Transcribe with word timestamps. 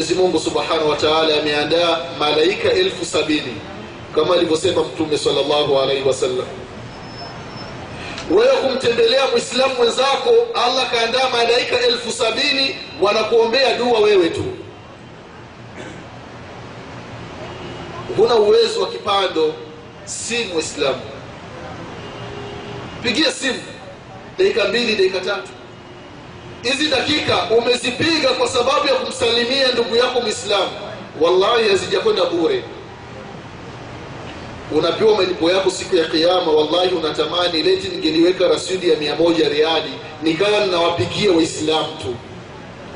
Mwenyezi 0.00 0.22
Mungu 0.22 0.40
Subhanahu 0.40 0.88
wa 0.90 0.96
Ta'ala 0.96 1.40
ameandaa 1.40 1.98
malaika 2.18 2.70
elfu 2.72 3.04
sabini 3.04 3.56
kama 4.14 4.34
alivyosema 4.34 4.82
Mtume 4.84 5.18
sallallahu 5.18 5.80
alaihi 5.80 6.08
wasallam. 6.08 6.46
Wewe 8.30 8.56
kumtembelea 8.56 9.26
Muislamu 9.26 9.74
mwenzako, 9.74 10.30
Allah 10.54 10.90
kaandaa 10.90 11.28
malaika 11.30 11.80
elfu 11.80 12.12
sabini 12.12 12.76
wanakuombea 13.00 13.76
dua 13.78 13.98
wewe 13.98 14.30
tu. 14.30 14.44
Huna 18.16 18.34
uwezo 18.34 18.80
wa 18.82 18.88
kipando, 18.88 19.54
si 20.04 20.44
Muislamu, 20.44 21.00
pigia 23.02 23.32
simu 23.32 23.62
dakika 24.38 24.64
mbili, 24.64 24.96
dakika 24.96 25.20
tatu 25.20 25.48
hizi 26.62 26.88
dakika 26.88 27.42
umezipiga 27.44 28.28
kwa 28.28 28.48
sababu 28.48 28.86
ya 28.86 28.94
kumsalimia 28.94 29.72
ndugu 29.72 29.96
yako 29.96 30.20
Muislamu, 30.20 30.70
wallahi 31.20 31.68
hazijakwenda 31.68 32.24
bure. 32.24 32.64
Unapewa 34.72 35.16
malipo 35.16 35.50
yako 35.50 35.70
siku 35.70 35.96
ya 35.96 36.04
Kiyama. 36.04 36.52
Wallahi 36.52 36.94
unatamani 36.94 37.62
leti 37.62 37.88
ningeliweka 37.88 38.48
rasidi 38.48 38.90
ya 38.90 38.96
mia 38.96 39.16
moja 39.16 39.48
riali 39.48 39.90
nikawa 40.22 40.60
ninawapigia 40.66 41.32
Waislamu 41.32 41.86
tu 42.02 42.14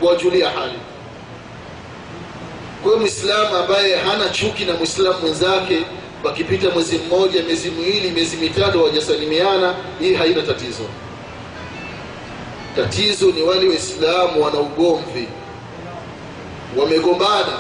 kuwajulia 0.01 0.51
hali. 0.51 0.79
Kwa 2.83 2.91
hiyo 2.93 2.99
Muislamu 3.01 3.57
ambaye 3.57 3.97
hana 3.97 4.29
chuki 4.29 4.65
na 4.65 4.73
Muislamu 4.75 5.19
mwenzake, 5.21 5.79
wakipita 6.25 6.71
mwezi 6.71 6.99
mmoja, 6.99 7.43
miezi 7.43 7.71
miwili, 7.71 8.11
miezi 8.11 8.37
mitatu 8.37 8.79
hawajasalimiana, 8.79 9.75
hii 10.01 10.15
haina 10.15 10.43
tatizo. 10.43 10.83
Tatizo 12.77 13.27
ni 13.27 13.43
wale 13.43 13.69
Waislamu 13.69 14.43
wana 14.45 14.59
ugomvi, 14.61 15.29
wamegombana. 16.77 17.59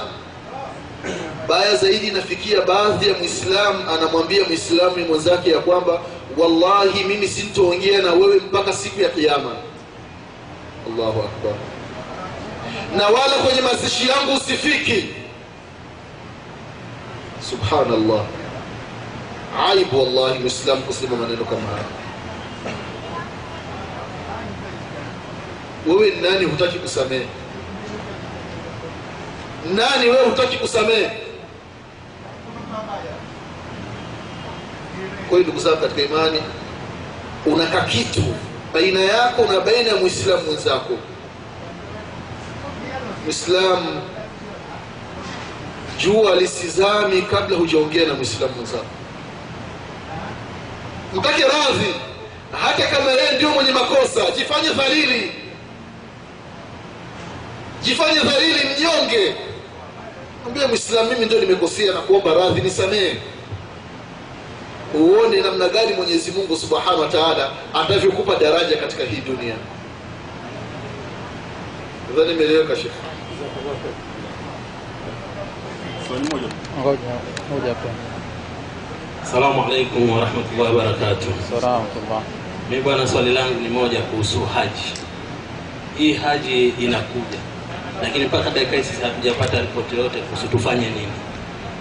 Baya 1.48 1.76
zaidi, 1.76 2.06
inafikia 2.06 2.60
baadhi 2.62 3.08
ya 3.08 3.14
mwislamu 3.18 3.90
anamwambia 3.90 4.44
mwislamu 4.44 4.96
mwenzake 5.08 5.50
ya 5.50 5.58
kwamba 5.58 6.00
wallahi, 6.36 7.04
mimi 7.04 7.28
sintoongea 7.28 8.02
na 8.02 8.12
wewe 8.12 8.36
mpaka 8.36 8.72
siku 8.72 9.00
ya 9.00 9.08
kiama 9.08 9.50
Allahu 10.86 11.20
akbar! 11.20 11.54
Na 12.96 13.04
wala 13.06 13.34
kwenye 13.44 13.60
mazishi 13.60 14.08
yangu 14.08 14.32
usifiki. 14.36 15.04
Subhanallah, 17.50 18.24
aibu 19.68 19.98
wallahi 20.02 20.38
mwislamu 20.38 20.82
kusema 20.82 21.16
maneno 21.16 21.44
kama 21.44 21.60
haya. 21.68 21.84
Wewe 25.86 26.10
ni 26.10 26.20
nani 26.22 26.44
hutaki 26.44 26.78
kusamehe? 26.78 27.26
Nani 29.74 30.10
wewe 30.10 30.24
hutaki 30.24 30.56
kusamehe? 30.56 31.10
Kwa 35.28 35.38
hiyo 35.38 35.40
ndugu 35.42 35.58
zangu 35.58 35.76
katika 35.76 36.02
imani, 36.02 36.42
unaka 37.46 37.80
kitu 37.80 38.22
baina 38.74 39.00
yako 39.00 39.44
na 39.52 39.60
baina 39.60 39.88
ya 39.88 39.96
mwislamu 39.96 40.42
mwenzako. 40.42 40.92
mwislamu 43.24 44.02
jua 45.98 46.36
lisizami 46.36 47.22
kabla 47.22 47.56
hujaongea 47.56 48.06
na 48.06 48.14
mwislamu 48.14 48.54
mwenzako. 48.54 48.84
Mtake 51.14 51.42
radhi, 51.42 51.94
hata 52.62 52.86
kama 52.86 53.10
yeye 53.10 53.36
ndio 53.36 53.48
mwenye 53.50 53.72
makosa, 53.72 54.30
jifanye 54.36 54.68
dhalili 54.68 55.32
jifanye 57.84 58.20
dhalili, 58.20 58.60
mnyonge, 58.64 59.34
mwambie 60.42 60.66
mwislam 60.66 61.08
mimi 61.08 61.26
ndio 61.26 61.40
nimekosea 61.40 61.92
na 61.92 62.00
kuomba 62.00 62.34
radhi, 62.34 62.60
nisamehe. 62.60 63.16
Uone 64.94 65.40
namna 65.40 65.68
gani 65.68 65.92
Mwenyezi 65.92 66.30
Mungu 66.32 66.56
Subhanahu 66.56 67.00
wa 67.00 67.08
Ta'ala 67.08 67.50
atavyokupa 67.74 68.36
daraja 68.36 68.76
katika 68.76 69.04
hii 69.04 69.20
dunia. 69.26 69.54
Nadhani 72.10 72.32
imeeleweka 72.32 72.76
shekh. 72.76 72.92
Assalamu 79.22 79.64
alaikum 79.64 80.10
warahmatullahi 80.10 80.76
wabarakatuh. 80.76 81.28
Mimi 82.70 82.82
bwana, 82.82 83.06
swali 83.06 83.32
langu 83.32 83.60
ni 83.60 83.68
moja 83.68 84.00
kuhusu 84.00 84.40
haji. 84.46 84.92
Hii 85.98 86.12
haji 86.12 86.68
inakuja, 86.68 87.38
lakini 88.02 88.24
mpaka 88.24 88.50
dakika 88.50 88.76
hizi 88.76 88.90
hatujapata 89.02 89.60
ripoti 89.60 89.96
yoyote 89.96 90.18
kuhusu 90.18 90.48
tufanye 90.48 90.86
nini. 90.90 91.12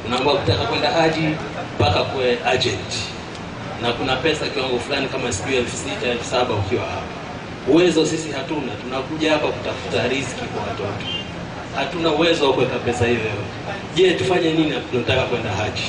Unaambiwa 0.08 0.36
kutaka 0.38 0.64
kwenda 0.66 0.92
haji 0.92 1.28
mpaka 1.76 2.04
kuwe 2.04 2.38
agent, 2.46 2.94
na 3.82 3.92
kuna 3.94 4.16
pesa 4.16 4.46
kiwango 4.48 4.80
fulani 4.80 5.08
kama 5.08 5.34
sijui 5.34 5.56
elfu 5.56 5.78
sita 5.78 6.08
elfu 6.08 6.26
saba 6.26 6.54
ukiwa 6.54 6.82
hapa. 6.86 7.14
Uwezo 7.68 8.06
sisi 8.06 8.32
hatuna, 8.32 8.72
tunakuja 8.84 9.32
hapa 9.32 9.48
kutafuta 9.48 10.08
riziki 10.08 10.42
kwa 10.54 10.62
watoto, 10.64 11.06
hatuna 11.76 12.10
uwezo 12.12 12.48
wa 12.48 12.54
kuweka 12.54 12.76
pesa 12.80 13.06
hiyo. 13.06 13.20
Je, 13.96 14.12
tufanye 14.12 14.52
nini? 14.54 14.74
Tunataka 14.92 15.22
kwenda 15.22 15.50
haji. 15.50 15.84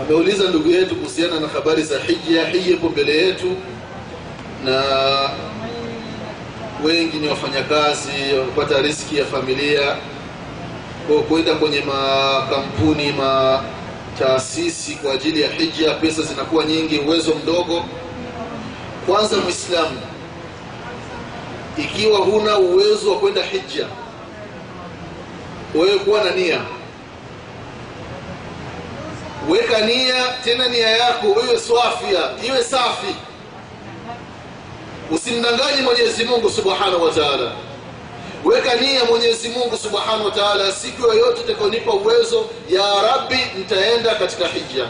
Ameuliza 0.00 0.48
ndugu 0.48 0.70
yetu 0.70 0.96
kuhusiana 0.96 1.40
na 1.40 1.48
habari 1.48 1.82
za 1.82 1.98
hija. 1.98 2.52
Ipo 2.72 2.88
mbele 2.88 3.16
yetu, 3.26 3.56
na 4.64 4.82
wengi 6.82 7.16
ni 7.16 7.28
wafanyakazi 7.28 8.10
wamepata 8.38 8.82
riski 8.82 9.16
ya 9.18 9.24
familia, 9.24 9.96
kwa 11.08 11.54
kwenye 11.54 11.80
makampuni 11.80 13.12
ma 13.12 13.62
taasisi 14.18 14.94
kwa 14.94 15.12
ajili 15.12 15.40
ya 15.40 15.48
hija, 15.50 15.94
pesa 15.94 16.22
zinakuwa 16.22 16.64
nyingi, 16.64 16.98
uwezo 16.98 17.34
mdogo. 17.34 17.84
Kwanza 19.06 19.36
Muislamu, 19.36 20.00
ikiwa 21.76 22.18
huna 22.18 22.58
uwezo 22.58 23.10
wa 23.12 23.18
kwenda 23.18 23.42
hija, 23.42 23.86
wewe 25.74 25.98
kuwa 25.98 26.24
na 26.24 26.30
nia. 26.30 26.60
Weka 29.50 29.80
nia 29.80 30.24
tena, 30.44 30.68
nia 30.68 30.88
yako 30.90 31.26
iwe 31.26 31.58
swafia, 31.60 32.20
iwe 32.46 32.64
safi, 32.64 33.14
usimdanganye 35.10 35.82
Mwenyezi 35.82 36.24
Mungu 36.24 36.50
Subhanahu 36.50 37.02
wa 37.04 37.10
Ta'ala. 37.10 37.52
Weka 38.44 38.74
nia 38.74 39.04
Mwenyezi 39.04 39.48
Mungu 39.48 39.76
Subhanahu 39.76 40.24
wa 40.24 40.30
Ta'ala, 40.30 40.72
siku 40.72 41.02
yoyote 41.02 41.40
utakayonipa 41.40 41.92
uwezo, 41.92 42.46
ya 42.70 42.82
Rabbi, 43.02 43.38
nitaenda 43.58 44.14
katika 44.14 44.48
hija. 44.48 44.86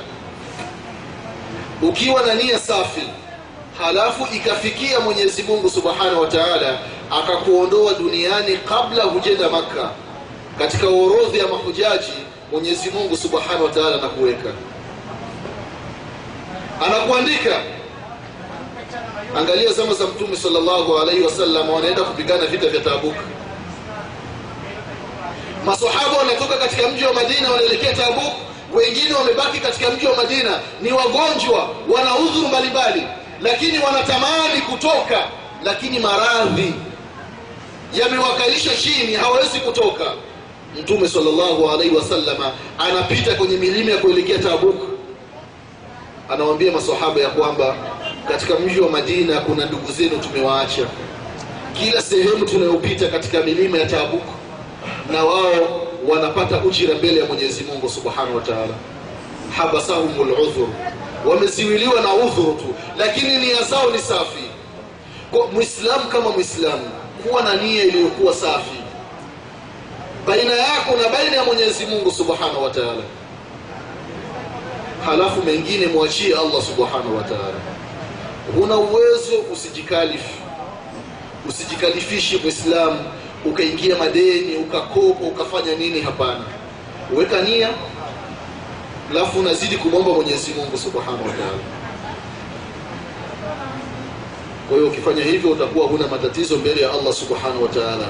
Ukiwa 1.83 2.23
na 2.23 2.35
nia 2.35 2.59
safi, 2.59 3.03
halafu 3.79 4.35
ikafikia 4.35 5.01
Mwenyezi 5.01 5.43
Mungu 5.43 5.71
Subhanahu 5.71 6.21
wa 6.21 6.27
Ta'ala 6.27 6.79
akakuondoa 7.11 7.95
duniani 7.95 8.57
kabla 8.57 9.05
hujenda 9.05 9.49
Makka 9.49 9.91
katika 10.59 10.87
orodhi 10.87 11.39
ya 11.39 11.49
mahujaji 11.49 12.13
Mwenyezi 12.53 12.91
Mungu 12.91 13.17
Subhanahu 13.17 13.65
wa 13.65 13.71
Ta'ala 13.71 13.95
anakuweka, 13.99 14.51
anakuandika. 16.87 17.61
Angalia 19.37 19.73
zama 19.73 19.95
za 19.95 20.07
Mtume 20.07 20.37
sallallahu 20.37 20.99
alaihi 20.99 21.23
wasallam, 21.23 21.71
wanaenda 21.71 22.03
kupigana 22.03 22.47
vita 22.47 22.69
vya 22.69 22.81
Tabuk. 22.81 23.15
Masahaba 25.67 26.17
wanatoka 26.19 26.57
katika 26.57 26.89
mji 26.89 27.05
wa 27.05 27.13
Madina 27.13 27.51
wanaelekea 27.51 27.93
Tabuk, 27.95 28.33
wengine 28.75 29.15
wamebaki 29.15 29.61
katika 29.61 29.91
mji 29.91 30.07
wa 30.07 30.17
Madina, 30.17 30.61
ni 30.83 30.93
wagonjwa, 30.93 31.69
wana 31.89 32.15
udhuru 32.19 32.49
mbalimbali, 32.49 33.03
lakini 33.41 33.79
wanatamani 33.79 34.61
kutoka, 34.71 35.29
lakini 35.65 35.99
maradhi 35.99 36.75
yamewakalisha 37.95 38.71
chini, 38.77 39.15
hawawezi 39.15 39.61
kutoka. 39.61 40.05
Mtume 40.83 41.09
sallallahu 41.09 41.71
alaihi 41.71 41.97
wasallama 41.97 42.53
anapita 42.79 43.35
kwenye 43.35 43.57
milima 43.57 43.91
ya 43.91 43.99
kuelekea 43.99 44.39
Tabuk, 44.39 44.77
anawaambia 46.31 46.73
masahaba 46.73 47.21
ya 47.21 47.29
kwamba 47.29 47.77
katika 48.29 48.55
mji 48.59 48.81
wa 48.81 48.91
Madina 48.91 49.41
kuna 49.41 49.67
ndugu 49.67 49.93
zenu 49.93 50.19
tumewaacha. 50.19 50.87
Kila 51.73 52.03
sehemu 52.03 52.45
tunayopita 52.45 53.09
katika 53.09 53.41
milima 53.41 53.79
ya 53.79 53.87
Tabuk, 53.87 54.23
na 55.13 55.25
wao 55.25 55.87
wanapata 56.09 56.59
ujira 56.65 56.95
mbele 56.95 57.21
ya 57.21 57.27
Mwenyezi 57.27 57.65
Mungu 57.65 57.89
subhanahu 57.89 58.37
wa 58.37 58.43
taala. 58.43 58.75
Habasahumul 59.57 60.33
udhur, 60.33 60.69
wameziwiliwa 61.27 62.01
na 62.01 62.15
udhuru 62.15 62.53
tu, 62.55 62.75
lakini 62.99 63.37
nia 63.37 63.63
zao 63.63 63.91
ni 63.91 63.99
safi. 63.99 64.45
Kwa 65.31 65.49
kama 66.13 66.31
Muislamu, 66.31 66.91
kuwa 67.23 67.43
na 67.43 67.55
nia 67.55 67.85
iliyokuwa 67.85 68.35
safi 68.35 68.79
baina 70.27 70.53
yako 70.53 70.97
na 71.03 71.09
baina 71.09 71.37
ya 71.37 71.45
Mwenyezi 71.45 71.87
Mungu 71.87 72.11
Subhanahu 72.11 72.63
wa 72.65 72.71
halafu 75.07 75.43
mengine 75.43 75.87
mwachie 75.87 76.35
Allah 76.35 76.63
Subhanahu 76.63 77.17
wa 77.17 77.23
Ta'ala. 77.23 77.74
Huna 78.59 78.77
uwezo, 78.77 79.39
usijikalifu. 79.53 80.29
usijikalifishe 81.49 82.39
mwislamu 82.39 83.01
ukaingia 83.45 83.97
madeni 83.97 84.57
ukakopa 84.57 85.25
ukafanya 85.27 85.75
nini? 85.77 86.01
Hapana. 86.01 86.45
Weka 87.17 87.43
nia 87.43 87.69
alafu 89.11 89.39
unazidi 89.41 89.77
kumwomba 89.77 90.11
mwenyezi 90.13 90.51
mungu 90.55 90.79
subhanahu 90.79 91.25
wa 91.27 91.33
taala. 91.33 91.63
Kwa 94.69 94.77
hiyo 94.79 94.89
ukifanya 94.91 95.25
hivyo 95.25 95.51
utakuwa 95.51 95.87
huna 95.87 96.09
matatizo 96.09 96.57
mbele 96.57 96.81
ya 96.83 96.93
allah 96.93 97.13
subhanahu 97.13 97.63
wataala 97.63 98.07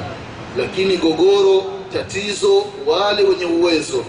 lakini 0.59 0.97
gogoro 0.97 1.63
tatizo 1.93 2.65
wale 2.87 3.23
wenye 3.23 3.45
uwezo. 3.45 4.05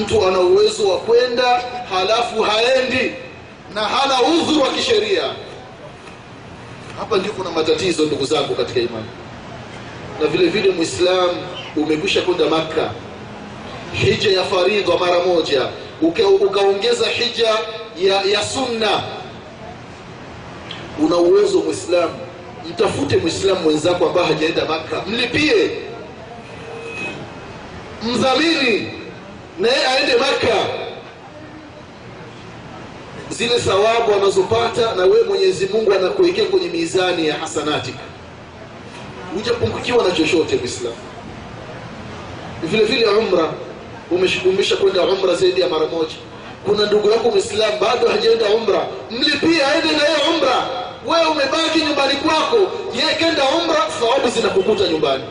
Mtu 0.00 0.26
ana 0.26 0.40
uwezo 0.40 0.88
wa 0.88 0.98
kwenda 0.98 1.62
halafu 1.90 2.42
haendi 2.42 3.14
na 3.74 3.80
hana 3.84 4.22
udhu 4.22 4.60
wa 4.62 4.68
kisheria. 4.68 5.22
Hapa 6.98 7.16
ndio 7.16 7.32
kuna 7.32 7.50
matatizo 7.50 8.02
ndugu 8.02 8.24
zangu 8.24 8.54
katika 8.54 8.80
imani. 8.80 9.06
Na 10.20 10.26
vile 10.26 10.48
vile 10.48 10.70
mwislamu 10.70 11.32
umekwisha 11.76 12.22
kwenda 12.22 12.44
makka. 12.46 12.90
Hija 13.92 14.30
ya 14.30 14.44
faridha 14.44 14.96
mara 14.98 15.24
moja. 15.24 15.68
Uka, 16.02 16.28
ukaongeza 16.28 17.06
hija 17.08 17.48
ya, 17.98 18.22
ya 18.22 18.42
sunna. 18.44 19.02
Una 20.98 21.16
uwezo 21.16 21.58
mwislamu 21.58 22.14
mtafute 22.70 23.16
mwislamu 23.16 23.60
mwenzako 23.60 24.06
ambaye 24.08 24.26
hajaenda 24.26 24.64
makka. 24.64 25.02
Mlipie. 25.06 25.70
Mdhamini. 28.02 28.92
Naye 29.58 29.86
aende 29.86 30.16
makka 30.16 30.54
zile 33.38 33.58
thawabu 33.60 34.14
anazopata 34.14 34.94
na 34.94 35.02
wewe 35.04 35.22
mwenyezi 35.22 35.66
mungu 35.72 35.92
anakuwekea 35.92 36.44
kwenye 36.44 36.68
mizani 36.68 37.28
ya 37.28 37.34
hasanatika 37.34 37.98
hujapungukiwa 39.34 40.04
na 40.04 40.10
chochote 40.10 40.56
mwislamu 40.56 40.96
vile 42.62 42.84
vile 42.84 43.06
umra 43.06 43.52
umesha 44.46 44.76
kwenda 44.76 45.02
umra 45.02 45.34
zaidi 45.34 45.60
ya 45.60 45.68
mara 45.68 45.86
moja. 45.86 46.14
Kuna 46.66 46.86
ndugu 46.86 47.10
yako 47.10 47.30
mwislamu 47.30 47.78
bado 47.80 48.08
hajaenda 48.08 48.46
umra 48.46 48.86
mlipie 49.10 49.64
aende 49.64 49.92
na 49.96 50.02
yeye 50.02 50.18
umra. 50.36 50.66
Wewe 51.06 51.26
umebaki 51.26 51.78
nyumbani 51.78 52.14
kwako 52.14 52.56
yeye 52.96 53.14
kenda 53.18 53.42
umra 53.44 53.86
thawabu 54.00 54.28
zinakukuta 54.28 54.88
nyumbani. 54.88 55.24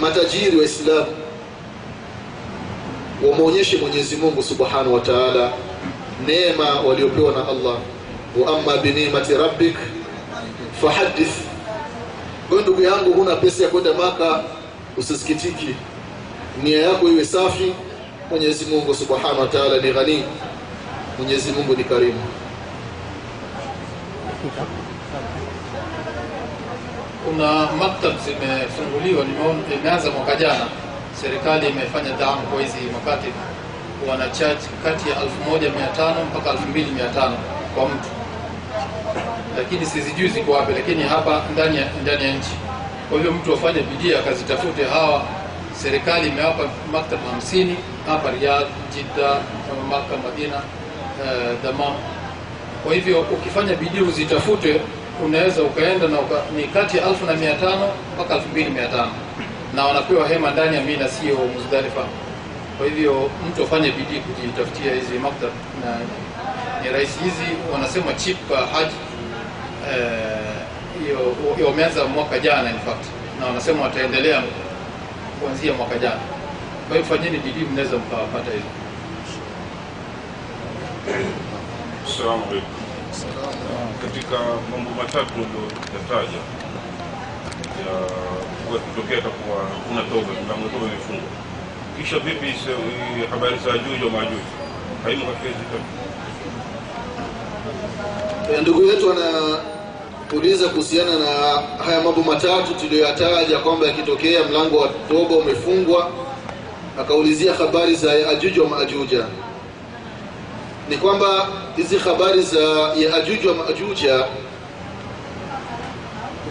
Matajiri 0.00 0.56
waislamu 0.58 1.06
wamwonyeshe 3.30 3.76
mwenyezi 3.76 4.16
mungu 4.16 4.42
subhanahu 4.42 4.94
wa 4.94 5.00
taala 5.00 5.52
neema 6.26 6.80
waliopewa 6.80 7.32
na 7.32 7.48
allah. 7.48 7.76
Wa 8.40 8.58
amma 8.58 8.76
binimati 8.76 9.34
rabbik 9.34 9.76
fahadith 10.80 11.34
kwayo 12.48 12.62
ndugu 12.62 12.82
yangu 12.82 13.12
huna 13.12 13.36
pesa 13.36 13.64
ya 13.64 13.70
kwenda 13.70 13.94
maka 13.94 14.44
usisikitiki. 14.96 15.74
Nia 16.62 16.82
yako 16.82 17.08
iwe 17.08 17.24
safi. 17.24 17.72
Mwenyezi 18.30 18.64
mungu 18.64 18.94
subhanahu 18.94 19.40
wa 19.40 19.46
taala 19.46 19.78
ni 19.78 19.92
ghani. 19.92 20.24
Mwenyezi 21.18 21.52
mungu 21.52 21.74
ni 21.76 21.84
karimu. 21.84 22.20
Kuna 27.24 27.68
maktab 27.72 28.12
zimefunguliwa 28.24 29.24
imeanza 29.80 30.10
mwaka 30.10 30.36
jana 30.36 30.66
serikali 31.20 31.68
imefanya 31.68 32.10
kwa 32.50 32.62
hizi 32.62 32.78
makatib 32.92 33.32
wana 34.08 34.28
charge 34.28 34.60
kati 34.84 35.10
ya 35.10 35.16
1500 35.16 36.24
mpaka 36.30 36.50
2500 36.52 37.30
kwa 37.74 37.84
mtu. 37.88 38.08
Lakini 39.58 39.86
sizijui 39.86 40.28
ziko 40.28 40.52
wapi 40.52 40.72
lakini 40.72 41.02
hapa 41.02 41.42
ndani 41.52 41.76
ya, 41.76 41.86
ndani 42.02 42.24
ya 42.24 42.34
nchi. 42.34 42.50
Kwa 43.08 43.18
hivyo 43.18 43.32
mtu 43.32 43.54
afanye 43.54 43.80
bidii 43.82 44.14
akazitafute 44.14 44.84
hawa. 44.84 45.22
Serikali 45.74 46.28
imewapa 46.28 46.62
maktab 46.92 47.18
50 47.52 47.74
hapa 48.06 48.30
Riyadh, 48.30 48.66
Jidda, 48.94 49.30
Maka, 49.90 50.16
Madina, 50.24 50.56
uh, 50.56 51.62
Dammam. 51.64 51.94
Kwa 52.84 52.94
hivyo 52.94 53.20
ukifanya 53.20 53.74
bidii 53.74 54.00
uzitafute, 54.00 54.80
unaweza 55.24 55.62
ukaenda 55.62 56.08
na 56.08 56.20
uka, 56.20 56.34
ni 56.56 56.64
kati 56.64 56.96
ya 56.96 57.04
1500 57.06 57.88
mpaka 58.14 58.34
2500 58.34 59.06
na 59.74 59.84
wanapewa 59.84 60.28
hema 60.28 60.50
ndani 60.50 60.76
ya 60.76 60.82
Mina, 60.82 61.08
sio 61.08 61.34
Muzdalifa. 61.36 62.04
Kwa 62.78 62.86
hivyo 62.86 63.30
mtu 63.48 63.62
afanye 63.64 63.90
bidii 63.92 64.20
kujitafutia 64.20 64.94
hizi 64.94 65.18
maktab, 65.18 65.50
na 65.84 65.98
ni 66.82 66.88
rahisi. 66.92 67.18
Hizi 67.24 67.46
wanasema 67.72 68.12
cheap 68.14 68.36
haj 68.50 68.68
haji 68.72 68.94
hiyo 71.56 71.66
wameanza 71.68 72.04
mwaka 72.04 72.38
jana 72.38 72.70
in 72.70 72.78
fact, 72.78 73.04
na 73.40 73.46
wanasema 73.46 73.82
wataendelea 73.82 74.42
kuanzia 75.40 75.72
mwaka 75.72 75.98
jana. 75.98 76.20
Kwa 76.88 76.96
hiyo 76.96 77.08
fanyeni 77.08 77.38
bidii, 77.38 77.64
mnaweza 77.72 77.96
mkawapata 77.96 78.50
hizo. 78.50 78.70
Assalamu 82.06 82.42
alaikum. 82.50 82.82
Katika 84.02 84.36
mambo 84.70 84.90
matatu 85.02 85.32
uliyoyataja 85.34 86.38
ya 87.82 87.94
kuwa 88.06 88.31
kutokea 88.78 89.20
takuwa 89.20 89.56
kuna 89.88 90.02
toba, 90.02 90.30
mlango 90.46 90.68
toba 90.72 90.86
imefungwa, 90.86 91.30
kisha 91.98 92.18
vipi 92.18 92.54
habari 93.30 93.56
za 93.64 93.70
Ajuj 93.74 94.02
wa 94.04 94.10
Majuj 94.10 94.44
haimo 95.04 95.24
katika 95.26 95.48
hizi 95.48 95.64
tatu? 95.72 96.02
ndugu 98.62 98.82
yetu 98.84 99.12
anauliza 99.12 100.68
kuhusiana 100.68 101.18
na 101.18 101.26
haya 101.84 102.00
mambo 102.04 102.22
matatu 102.22 102.74
tuliyoyataja 102.74 103.58
kwamba 103.58 103.86
yakitokea 103.86 104.44
mlango 104.44 104.78
wa 104.78 104.88
toba 105.08 105.34
umefungwa 105.36 106.10
akaulizia 107.00 107.54
habari 107.54 107.94
za 107.94 108.14
Yaajuj 108.14 108.58
wa 108.58 108.68
Maajuja 108.68 109.24
ni 110.88 110.96
kwamba 110.96 111.48
hizi 111.76 111.98
habari 111.98 112.42
za 112.42 112.60
Yaajuj 112.96 113.46
wa 113.46 113.54
Maajuja 113.54 114.24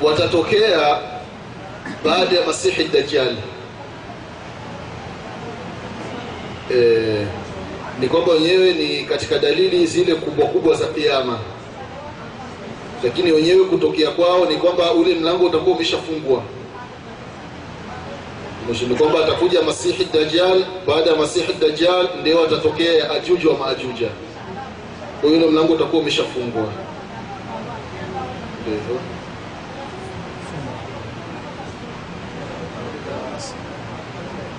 watatokea 0.04 1.00
baada 2.06 2.36
ya 2.40 2.48
Masihi 2.48 2.84
Dajjal. 2.84 3.36
E, 6.76 7.28
ni 8.00 8.08
kwamba 8.08 8.32
wenyewe 8.32 8.74
ni 8.74 9.04
katika 9.06 9.40
dalili 9.40 9.86
zile 9.86 10.16
kubwa 10.16 10.46
kubwa 10.48 10.76
za 10.76 10.88
kiama 10.88 11.40
lakini 13.04 13.32
wenyewe 13.32 13.66
kutokea 13.66 14.12
kwao 14.12 14.46
ni 14.46 14.56
kwamba 14.56 14.92
ule 14.94 15.16
mlango 15.16 15.46
utakuwa 15.46 15.76
umeshafungwa. 15.76 16.44
Ni 18.90 18.96
kwamba 18.96 19.20
atakuja 19.26 19.62
Masihi 19.62 20.08
Dajjal. 20.14 20.66
Baada 20.88 21.10
ya 21.10 21.16
Masihi 21.16 21.54
Dajjal 21.54 22.10
ndio 22.22 22.44
atatokea 22.44 22.94
Yaajuj 22.94 23.46
wa 23.46 23.58
Maajuja. 23.58 24.10
Kwa 25.22 25.30
ule 25.30 25.48
mlango 25.48 25.74
utakuwa 25.74 26.02
umeshafungwa. 26.02 26.64
Ndio 28.62 28.74
hivyo. 28.74 29.00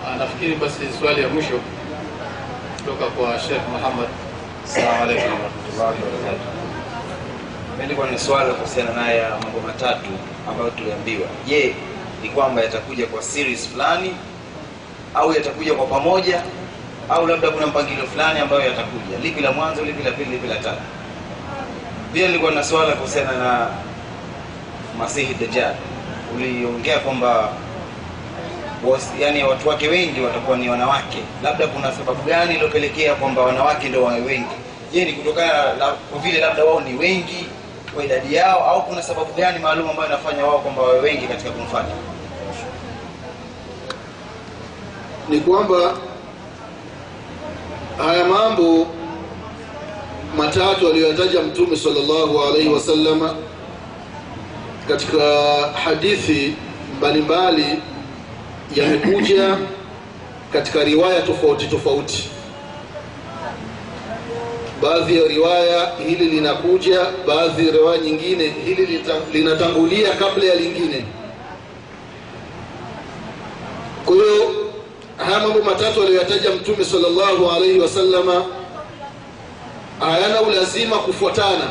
Ah, 0.06 0.10
Nafikiri 0.22 0.54
basi 0.54 0.86
swali 1.00 1.22
ya 1.22 1.28
mwisho 1.28 1.60
kutoka 2.76 3.06
kwa 3.06 3.38
Sheikh 3.38 3.62
Muhammad. 3.72 4.08
Wabarakatuh. 5.78 6.52
Nilikuwa 7.80 8.06
na 8.10 8.18
swala 8.18 8.54
kuhusiana 8.54 8.92
naye 8.92 9.18
ya 9.18 9.30
mambo 9.30 9.60
matatu 9.66 10.10
ambayo 10.50 10.70
tuliambiwa. 10.70 11.26
Je, 11.46 11.74
ni 12.22 12.28
kwamba 12.28 12.62
yatakuja 12.62 13.06
kwa 13.06 13.22
series 13.22 13.68
fulani 13.68 14.14
au 15.14 15.32
yatakuja 15.32 15.74
kwa 15.74 15.86
pamoja 15.86 16.42
au 17.08 17.26
labda 17.26 17.50
kuna 17.50 17.66
mpangilio 17.66 18.06
fulani 18.06 18.40
ambayo 18.40 18.62
yatakuja? 18.62 19.18
Lipi 19.22 19.40
la 19.40 19.52
mwanzo, 19.52 19.84
lipi 19.84 20.02
la 20.02 20.10
pili, 20.10 20.30
lipi 20.30 20.46
la 20.46 20.56
tatu? 20.56 20.82
Pia 22.12 22.26
nilikuwa 22.26 22.50
na 22.52 22.64
swala 22.64 22.92
kuhusiana 22.94 23.32
na 23.32 23.68
Masihi 24.98 25.34
Dajjal. 25.34 25.74
Uliongea 26.36 26.98
kwamba 26.98 27.52
yani 29.20 29.44
watu 29.44 29.68
wake 29.68 29.88
wengi 29.88 30.20
watakuwa 30.20 30.56
ni 30.56 30.68
wanawake. 30.68 31.18
Labda 31.42 31.66
kuna 31.66 31.92
sababu 31.92 32.22
gani 32.22 32.54
iliyopelekea 32.54 33.14
kwamba 33.14 33.42
wanawake 33.42 33.88
ndio 33.88 34.04
wawe 34.04 34.20
wengi? 34.20 34.54
Je, 34.92 35.04
ni 35.04 35.12
kutokana 35.12 35.74
na 35.74 35.86
kwa 35.86 36.18
vile 36.22 36.38
labda 36.40 36.64
wao 36.64 36.80
ni 36.80 36.98
wengi 36.98 37.46
kwa 37.94 38.04
idadi 38.04 38.34
yao, 38.34 38.64
au 38.70 38.82
kuna 38.86 39.02
sababu 39.02 39.32
gani 39.32 39.58
maalum 39.58 39.90
ambayo 39.90 40.08
inafanya 40.08 40.44
wao 40.46 40.58
kwamba 40.58 40.82
wawe 40.82 41.00
wengi 41.00 41.26
katika 41.26 41.50
kumfuata? 41.50 41.92
ni 45.28 45.40
kwamba 45.40 45.94
haya 47.98 48.24
mambo 48.24 48.86
matatu 50.36 50.88
aliyoyataja 50.88 51.42
Mtume 51.42 51.76
sallallahu 51.76 52.42
alaihi 52.44 52.68
wasallama 52.68 53.34
katika 54.88 55.22
hadithi 55.84 56.54
mbalimbali 56.98 57.64
yamekuja 58.74 59.56
katika 60.52 60.84
riwaya 60.84 61.22
tofauti 61.22 61.66
tofauti. 61.66 62.28
baadhi 64.82 65.16
ya 65.18 65.28
riwaya 65.28 65.92
hili 66.08 66.24
linakuja 66.28 67.00
baadhi 67.26 67.66
ya 67.66 67.72
riwaya 67.72 67.98
nyingine 68.00 68.54
hili 68.64 69.02
linatangulia 69.32 70.10
kabla 70.14 70.44
ya 70.44 70.54
lingine 70.54 71.04
kwa 74.06 74.14
hiyo 74.14 74.54
haya 75.16 75.38
mambo 75.40 75.62
matatu 75.62 76.02
aliyoyataja 76.02 76.50
mtume 76.50 76.84
salllahu 76.84 77.50
alaihi 77.50 77.78
wasalama 77.80 78.44
hayana 80.00 80.40
ulazima 80.42 80.96
kufuatana 80.96 81.64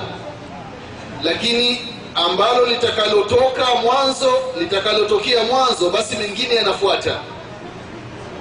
lakini 1.23 1.81
ambalo 2.15 2.65
litakalotoka 2.65 3.65
mwanzo 3.83 4.33
litakalotokea 4.59 5.43
mwanzo 5.43 5.89
basi 5.89 6.15
mengine 6.15 6.55
yanafuata. 6.55 7.15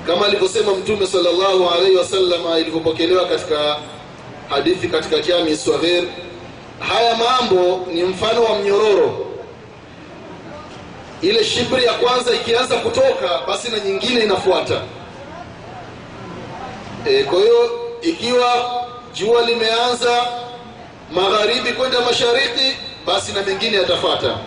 Kama 0.07 0.27
alivyosema 0.27 0.73
mtume 0.75 1.07
sallallahu 1.07 1.71
alaihi 1.71 1.97
wasallama 1.97 2.59
ilivyopokelewa 2.59 3.25
katika 3.29 3.77
hadithi 4.49 4.89
katika 4.89 5.19
jami 5.19 5.57
sahir 5.57 6.05
haya 6.89 7.17
mambo 7.17 7.87
ni 7.93 8.03
mfano 8.03 8.43
wa 8.45 8.59
mnyororo. 8.59 9.27
Ile 11.23 11.45
shibri 11.45 11.85
ya 11.85 11.93
kwanza 11.93 12.35
ikianza 12.35 12.77
kutoka 12.77 13.41
basi 13.47 13.69
na 13.71 13.79
nyingine 13.79 14.21
inafuata. 14.25 14.81
E, 17.07 17.25
kwa 17.25 17.39
hiyo 17.41 17.71
ikiwa 18.03 18.71
jua 19.15 19.43
limeanza 19.43 20.27
magharibi 21.13 21.73
kwenda 21.73 22.01
mashariki 22.01 22.77
basi 23.13 23.33
na 23.33 23.43
mengine 23.43 23.77
yatafata 23.77 24.39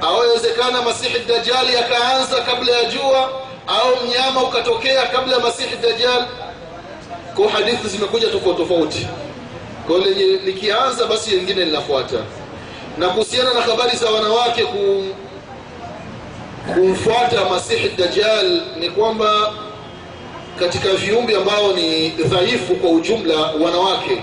au 0.00 0.84
masihi 0.84 1.18
dajali 1.28 1.74
yakaanza 1.74 2.42
kabla 2.42 2.72
ya 2.72 2.84
jua 2.84 3.30
au 3.66 4.06
mnyama 4.06 4.42
ukatokea 4.42 5.06
kabla 5.06 5.36
ya 5.36 5.40
masihi 5.40 5.76
dajjal 5.82 6.24
kwa 7.36 7.50
hadithi 7.50 7.88
zimekuja 7.88 8.28
tofauti 8.28 8.62
tofauti. 8.62 9.06
Kwa 9.86 9.98
lenye 9.98 10.24
likianza 10.24 11.06
basi 11.06 11.30
lingine 11.30 11.64
linafuata. 11.64 12.16
Na 12.98 13.08
kuhusiana 13.08 13.54
na 13.54 13.60
habari 13.60 13.96
za 13.96 14.10
wanawake 14.10 14.64
ku, 14.64 15.04
kumfuata 16.74 17.44
masihi 17.50 17.88
dajjal 17.88 18.62
ni 18.80 18.90
kwamba 18.90 19.52
katika 20.58 20.88
viumbe 20.94 21.36
ambao 21.36 21.72
ni 21.72 22.08
dhaifu 22.08 22.74
kwa 22.76 22.90
ujumla 22.90 23.36
wanawake. 23.36 24.22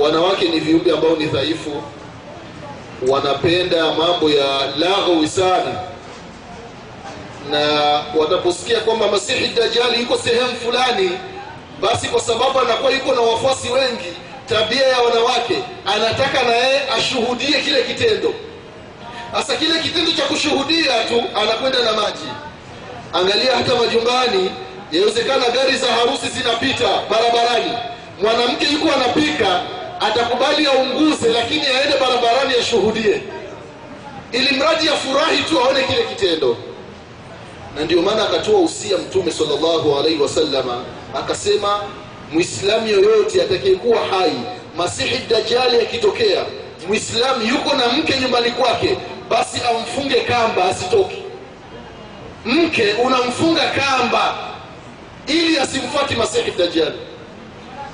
Wanawake 0.00 0.48
ni 0.48 0.60
viumbe 0.60 0.90
ambao 0.92 1.16
ni 1.16 1.26
dhaifu 1.26 1.82
wanapenda 3.08 3.92
mambo 3.92 4.30
ya 4.30 4.66
laghawi 4.78 5.28
sana. 5.28 5.80
Na 7.50 7.60
wataposikia 8.16 8.80
kwamba 8.80 9.08
masihi 9.08 9.48
dajali 9.48 10.00
yuko 10.00 10.18
sehemu 10.18 10.56
fulani 10.64 11.10
basi 11.80 12.08
kwa 12.08 12.20
sababu 12.20 12.60
anakuwa 12.60 12.90
yuko 12.92 13.14
na 13.14 13.20
wafuasi 13.20 13.68
wengi 13.68 14.12
tabia 14.48 14.86
ya 14.86 14.98
wanawake 14.98 15.62
anataka 15.86 16.42
na 16.42 16.54
yeye 16.54 16.80
ashuhudie 16.98 17.60
kile 17.60 17.82
kitendo. 17.82 18.34
Sasa 19.32 19.56
kile 19.56 19.78
kitendo 19.82 20.12
cha 20.12 20.22
kushuhudia 20.22 21.04
tu 21.04 21.22
anakwenda 21.40 21.78
na 21.78 21.92
maji. 21.92 22.28
Angalia 23.12 23.56
hata 23.56 23.74
majumbani 23.74 24.50
yawezekana 24.92 25.48
gari 25.50 25.76
za 25.76 25.86
harusi 25.92 26.28
zinapita 26.28 26.88
barabarani. 27.10 27.72
Mwanamke 28.22 28.66
yuko 28.72 28.88
anapika 28.92 29.60
atakubali 30.00 30.66
aunguze 30.66 31.28
lakini 31.28 31.60
aende 31.66 31.96
barabarani 32.00 32.54
ashuhudie. 32.60 33.22
Ili 34.32 34.56
mradi 34.56 34.88
afurahi 34.88 35.42
tu 35.42 35.60
aone 35.60 35.82
kile 35.82 36.02
kitendo. 36.02 36.56
Na 37.76 37.84
ndio 37.84 38.02
maana 38.02 38.22
akatoa 38.28 38.60
usia 38.60 38.98
mtume 38.98 39.30
sallallahu 39.32 39.98
alaihi 39.98 40.22
wasallama 40.22 40.84
akasema 41.14 41.80
mwislamu 42.32 42.86
yoyote 42.88 43.42
atakayekuwa 43.42 43.98
hai 44.06 44.32
masihi 44.76 45.18
dajali 45.30 45.76
akitokea 45.80 46.44
mwislamu 46.88 47.42
yuko 47.46 47.74
na 47.76 47.88
mke 47.88 48.18
nyumbani 48.20 48.50
kwake 48.50 48.96
basi 49.30 49.60
amfunge 49.70 50.20
kamba 50.20 50.64
asitoke. 50.64 51.22
Mke 52.44 52.92
unamfunga 52.92 53.62
kamba 53.70 54.34
ili 55.26 55.58
asimfuati 55.58 56.14
masihi 56.14 56.50
dajali 56.58 56.98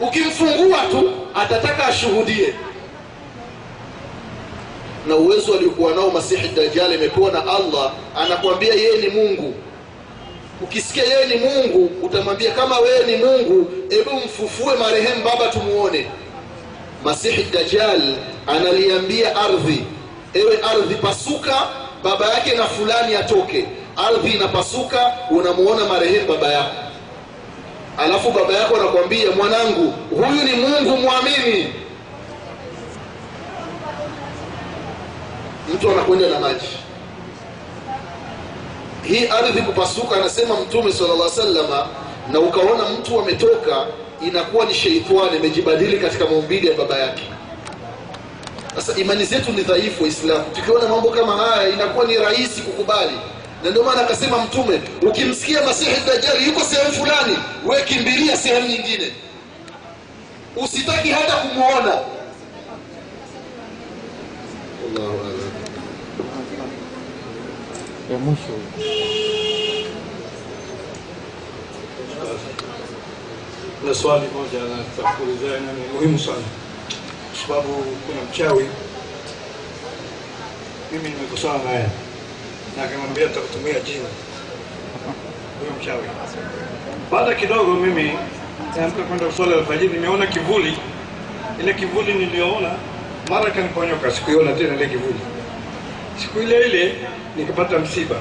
ukimfungua 0.02 0.78
tu 0.90 1.10
atataka 1.34 1.86
ashuhudie. 1.86 2.54
Na 5.08 5.16
uwezo 5.16 5.54
aliokuwa 5.54 5.92
nao 5.94 6.10
masihi 6.10 6.48
dajali 6.48 6.94
amepewa 6.94 7.30
na 7.32 7.38
allah 7.40 7.92
anakwambia 8.16 8.74
yeye 8.74 8.98
ni 8.98 9.08
mungu. 9.08 9.54
Ukisikia 10.62 11.04
yeye 11.04 11.26
ni 11.26 11.36
mungu 11.36 11.90
utamwambia 12.02 12.50
kama 12.50 12.78
wewe 12.78 13.06
ni 13.06 13.16
mungu 13.16 13.70
hebu 13.90 14.10
mfufue 14.26 14.74
marehemu 14.76 15.24
baba 15.24 15.48
tumuone. 15.48 16.06
Masihi 17.04 17.42
dajjal 17.42 18.02
analiambia 18.46 19.36
ardhi 19.36 19.84
ewe 20.34 20.58
ardhi 20.72 20.94
pasuka 20.94 21.54
baba 22.04 22.26
yake 22.34 22.54
na 22.54 22.64
fulani 22.64 23.14
atoke. 23.14 23.66
Ardhi 23.96 24.30
inapasuka 24.30 25.12
unamuona 25.30 25.84
marehemu 25.84 26.28
baba 26.28 26.52
yako 26.52 26.81
alafu 27.98 28.30
baba 28.30 28.52
yako 28.54 28.76
anakwambia 28.76 29.30
mwanangu 29.30 29.92
huyu 30.10 30.42
ni 30.44 30.52
mungu 30.52 30.96
mwamini. 30.96 31.72
Mtu 35.74 35.90
anakwenda 35.90 36.28
na 36.28 36.40
maji. 36.40 36.68
Hii 39.02 39.26
ardhi 39.26 39.62
kupasuka 39.62 40.16
anasema 40.16 40.60
mtume 40.60 40.92
sala 40.92 41.14
llah 41.14 41.28
salama 41.30 41.86
na 42.32 42.40
ukaona 42.40 42.84
mtu 42.88 43.20
ametoka 43.20 43.86
inakuwa 44.26 44.64
ni 44.64 44.74
sheitani 44.74 45.36
imejibadili 45.36 45.98
katika 45.98 46.24
maumbili 46.24 46.66
ya 46.68 46.74
baba 46.74 46.98
yake. 46.98 47.22
Sasa 48.76 49.00
imani 49.00 49.24
zetu 49.24 49.52
ni 49.52 49.62
dhaifu 49.62 50.02
waislamu. 50.02 50.44
Tukiona 50.54 50.88
mambo 50.88 51.10
kama 51.10 51.36
haya 51.36 51.68
inakuwa 51.68 52.04
ni 52.04 52.16
rahisi 52.16 52.60
kukubali 52.62 53.12
na 53.64 53.70
ndio 53.70 53.82
maana 53.82 54.00
akasema 54.02 54.44
mtume 54.44 54.80
ukimsikia 55.02 55.62
masihi 55.62 55.90
dajali 56.06 56.46
yuko 56.46 56.60
sehemu 56.60 56.92
fulani 56.92 57.38
we 57.66 57.82
kimbilia 57.82 58.36
sehemu 58.36 58.68
nyingine. 58.68 59.12
Usitaki 60.56 61.08
hata 61.10 61.36
kumwona 61.36 61.98
ya 68.10 68.18
mwisho. 68.18 68.52
Swali 74.02 74.26
moja 74.28 74.58
nataka 74.76 75.16
kuulizia 75.16 75.60
ni 75.60 75.94
muhimu 75.94 76.18
sana. 76.18 76.36
Kwa 76.36 77.46
sababu 77.48 77.74
kuna 78.06 78.22
mchawi. 78.30 78.68
Mimi 80.92 81.08
nimekosana 81.08 81.64
naye 81.64 81.86
na 82.76 82.82
akamwambia 82.84 83.26
tutakutumia 83.28 83.80
jini 83.80 84.06
huyo 85.60 85.72
mchawi. 85.80 86.02
Baada 87.10 87.34
kidogo 87.34 87.74
mimi 87.74 88.12
naamka 88.76 89.02
kwenda 89.02 89.32
swala 89.36 89.56
alfajiri 89.56 89.92
nimeona 89.92 90.26
kivuli. 90.26 90.78
Ile 91.60 91.74
kivuli 91.74 92.14
niliyoona 92.14 92.70
mara 93.30 93.50
kaniponyoka 93.50 94.10
sikuiona 94.10 94.52
tena 94.52 94.74
ile 94.74 94.86
kivuli. 94.86 95.20
Siku 96.22 96.38
ile 96.40 96.66
ile 96.66 96.94
nikapata 97.36 97.78
msiba. 97.78 98.16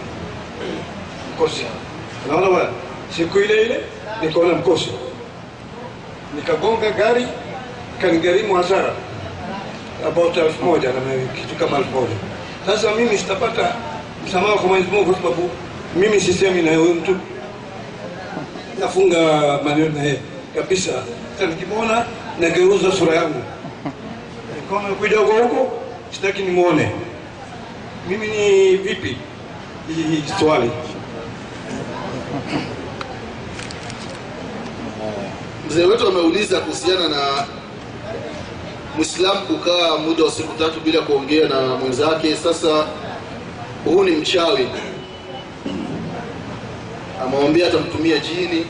Mkosi. 1.34 1.66
Unaona 2.28 2.50
bwana? 2.50 2.70
Siku 3.18 3.40
ile 3.40 3.62
ile 3.62 3.80
nikaona 4.22 4.54
mkosi. 4.54 4.90
Nikagonga 6.36 6.92
gari 6.92 7.28
kanigharimu 8.02 8.56
hasara. 8.56 8.94
About 10.08 10.38
elfu 10.38 10.66
moja 10.66 10.90
na 10.90 11.02
kitu 11.42 11.56
kama 11.56 11.78
elfu 11.78 11.90
moja. 11.92 12.16
Sasa 12.66 12.96
mimi 12.96 13.18
sitapata 13.18 13.76
msamaha 14.28 14.54
kwa 14.54 14.68
Mwenyezi 14.68 14.92
Mungu 14.92 15.06
kwa 15.06 15.16
sababu 15.22 15.50
mimi 15.96 16.22
sisemi 16.22 16.62
na 16.62 16.76
huyu 16.78 16.94
mtu. 16.94 17.16
Nafunga 18.80 19.20
maneno 19.64 19.90
na 19.90 20.04
yeye 20.04 20.20
kabisa. 20.56 20.92
Nikimwona 21.50 22.06
nageuza 22.40 22.92
sura 22.92 23.16
yangu. 23.16 23.44
Kama 24.70 24.90
kuja 24.90 25.18
huko 25.18 25.32
huko 25.44 25.72
sitaki 26.12 26.42
nimwone. 26.42 26.92
Mimi 28.10 28.28
ni 28.28 28.78
vipi? 28.78 29.18
Hii 29.88 30.24
swali. 30.40 30.72
Mzee 35.68 35.86
wetu 35.86 36.08
ameuliza 36.08 36.60
kuhusiana 36.60 37.08
na 37.08 37.46
Muislamu 38.96 39.42
kukaa 39.42 39.98
muda 39.98 40.24
wa 40.24 40.32
siku 40.32 40.58
tatu 40.58 40.80
bila 40.80 41.02
kuongea 41.02 41.48
na 41.50 41.62
mwenzake. 41.62 42.36
Sasa 42.36 42.88
huu 43.86 44.04
ni 44.04 44.12
mchawi. 44.12 44.68
Amewambia 47.24 47.68
atamtumia 47.68 48.18
jini. 48.20 48.66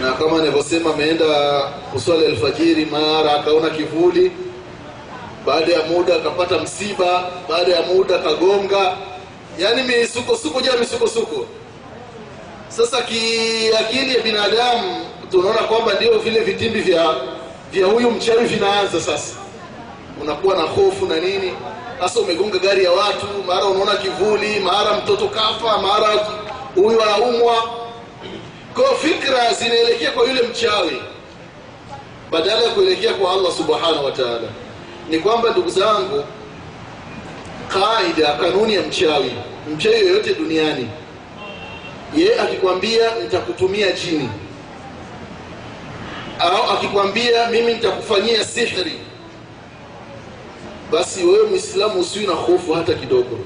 Na 0.00 0.12
kama 0.12 0.38
anavyosema 0.42 0.94
ameenda 0.94 1.60
kuswali 1.92 2.26
alfajiri 2.26 2.84
mara 2.84 3.32
akaona 3.40 3.70
kivuli. 3.70 4.32
Baada 5.46 5.72
ya 5.72 5.82
muda 5.82 6.14
akapata 6.16 6.58
msiba 6.58 7.30
baada 7.48 7.72
ya 7.72 7.82
muda 7.82 8.16
akagonga. 8.16 8.96
Yaani 9.58 9.82
misukosuko 9.82 10.60
jaa 10.60 10.76
misukosuko. 10.80 11.46
Sasa 12.68 13.02
kiakili 13.02 14.14
ya 14.16 14.22
binadamu 14.22 15.04
tunaona 15.30 15.58
kwamba 15.58 15.94
ndio 15.94 16.18
vile 16.18 16.40
vitimbi 16.40 16.80
vya 16.80 17.14
vya 17.72 17.86
huyu 17.86 18.10
mchawi 18.10 18.44
vinaanza 18.46 19.00
sasa. 19.00 19.34
Unakuwa 20.22 20.56
na 20.56 20.62
hofu 20.62 21.06
na 21.06 21.16
nini 21.20 21.52
sasa 22.00 22.20
umegonga 22.20 22.58
gari 22.58 22.84
ya 22.84 22.92
watu 22.92 23.26
mara 23.46 23.64
unaona 23.64 23.96
kivuli 23.96 24.60
mara 24.60 24.96
mtoto 24.96 25.28
kafa 25.28 25.78
mara 25.78 26.08
huyu 26.74 27.02
anaumwa. 27.02 27.54
Kwa 28.74 28.94
fikra 28.96 29.52
zinaelekea 29.54 30.10
kwa 30.10 30.28
yule 30.28 30.42
mchawi. 30.42 31.02
Badala 32.30 32.62
ya 32.62 32.70
kuelekea 32.70 33.14
kwa 33.14 33.32
allah 33.32 33.52
subhanahu 33.52 34.04
wa 34.04 34.12
taala 34.12 34.48
ni 35.08 35.18
kwamba 35.18 35.50
ndugu 35.50 35.70
zangu 35.70 36.24
kaida 37.68 38.32
kanuni 38.32 38.74
ya 38.74 38.82
mchawi 38.82 39.32
mchawi 39.74 39.94
yoyote 40.00 40.34
duniani 40.34 40.88
ye 42.16 42.40
akikwambia 42.40 43.14
nitakutumia 43.22 43.92
jini. 43.92 44.30
Au 46.38 46.70
akikwambia 46.70 47.46
mimi 47.50 47.74
nitakufanyia 47.74 48.44
sihri 48.44 48.92
basi 50.92 51.24
wewe 51.24 51.46
mwislamu 51.48 52.00
usiwi 52.00 52.26
na 52.26 52.32
hofu 52.32 52.72
hata 52.72 52.94
kidogo. 52.94 53.38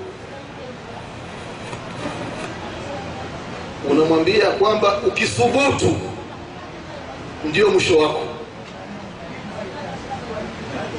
Unamwambia 3.91 4.47
kwamba 4.51 4.99
ukithubutu 5.07 5.97
ndio 7.45 7.71
mwisho 7.71 7.99
wako. 7.99 8.21